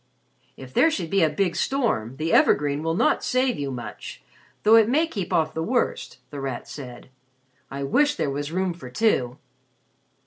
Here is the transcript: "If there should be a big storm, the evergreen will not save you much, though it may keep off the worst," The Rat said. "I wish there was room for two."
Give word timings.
"If 0.57 0.73
there 0.73 0.89
should 0.89 1.11
be 1.11 1.21
a 1.21 1.29
big 1.29 1.55
storm, 1.55 2.15
the 2.17 2.33
evergreen 2.33 2.81
will 2.81 2.95
not 2.95 3.23
save 3.23 3.59
you 3.59 3.69
much, 3.69 4.23
though 4.63 4.75
it 4.75 4.89
may 4.89 5.05
keep 5.05 5.31
off 5.31 5.53
the 5.53 5.61
worst," 5.61 6.17
The 6.31 6.39
Rat 6.41 6.67
said. 6.67 7.09
"I 7.69 7.83
wish 7.83 8.15
there 8.15 8.31
was 8.31 8.51
room 8.51 8.73
for 8.73 8.89
two." 8.89 9.37